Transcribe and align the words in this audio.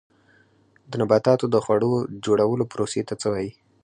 د 0.89 0.91
نباتاتو 1.01 1.45
د 1.49 1.55
خواړو 1.63 1.91
جوړولو 2.25 2.63
پروسې 2.73 3.01
ته 3.07 3.13
څه 3.21 3.27
وایي 3.33 3.51